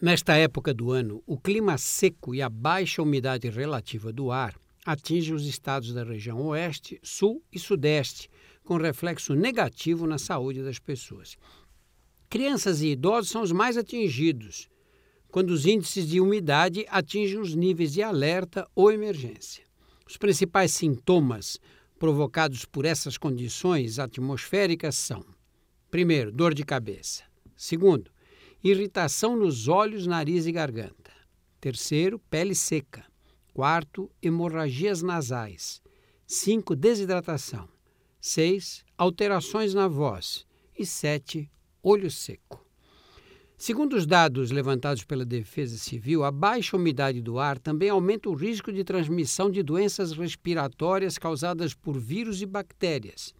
[0.00, 4.54] Nesta época do ano, o clima seco e a baixa umidade relativa do ar
[4.86, 8.30] atingem os estados da região Oeste, Sul e Sudeste,
[8.62, 11.36] com reflexo negativo na saúde das pessoas.
[12.30, 14.68] Crianças e idosos são os mais atingidos,
[15.32, 19.64] quando os índices de umidade atingem os níveis de alerta ou emergência.
[20.06, 21.58] Os principais sintomas
[21.98, 25.24] provocados por essas condições atmosféricas são:
[25.90, 27.24] primeiro, dor de cabeça.
[27.56, 28.12] Segundo,
[28.62, 31.12] irritação nos olhos, nariz e garganta.
[31.60, 33.04] Terceiro, pele seca.
[33.54, 35.80] Quarto, hemorragias nasais.
[36.26, 37.68] Cinco, desidratação.
[38.20, 40.44] Seis, alterações na voz.
[40.76, 41.50] E sete,
[41.82, 42.64] olho seco.
[43.56, 48.34] Segundo os dados levantados pela Defesa Civil, a baixa umidade do ar também aumenta o
[48.34, 53.34] risco de transmissão de doenças respiratórias causadas por vírus e bactérias.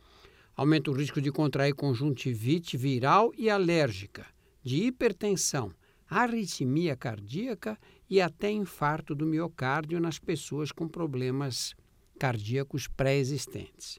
[0.56, 4.26] Aumenta o risco de contrair conjuntivite viral e alérgica
[4.68, 5.72] de hipertensão,
[6.06, 11.74] arritmia cardíaca e até infarto do miocárdio nas pessoas com problemas
[12.18, 13.98] cardíacos pré-existentes.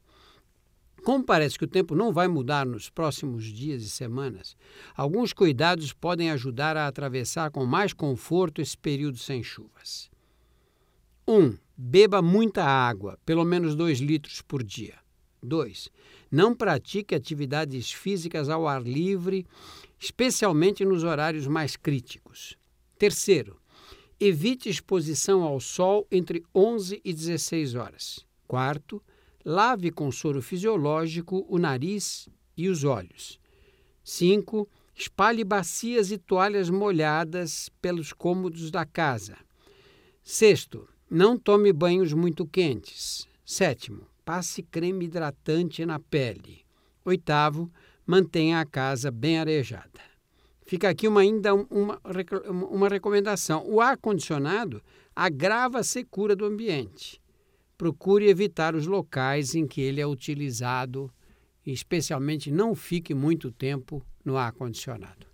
[1.03, 4.55] Como parece que o tempo não vai mudar nos próximos dias e semanas,
[4.95, 10.11] alguns cuidados podem ajudar a atravessar com mais conforto esse período sem chuvas.
[11.27, 11.33] 1.
[11.33, 14.95] Um, beba muita água, pelo menos 2 litros por dia.
[15.41, 15.89] 2.
[16.29, 19.47] Não pratique atividades físicas ao ar livre,
[19.99, 22.57] especialmente nos horários mais críticos.
[22.97, 23.59] Terceiro,
[24.19, 28.25] evite exposição ao sol entre 11 e 16 horas.
[28.47, 29.01] Quarto,
[29.45, 33.39] lave com soro fisiológico o nariz e os olhos.
[34.03, 34.67] 5.
[34.95, 39.37] Espalhe bacias e toalhas molhadas pelos cômodos da casa.
[40.21, 43.27] Sexto, não tome banhos muito quentes.
[43.45, 46.65] Sétimo, passe creme hidratante na pele.
[47.05, 47.71] Oitavo,
[48.09, 50.01] mantenha a casa bem arejada.
[50.65, 52.01] Fica aqui uma, ainda uma,
[52.43, 54.81] uma recomendação: o ar-condicionado
[55.15, 57.21] agrava a secura do ambiente.
[57.77, 61.13] Procure evitar os locais em que ele é utilizado,
[61.63, 65.27] especialmente não fique muito tempo no ar-condicionado.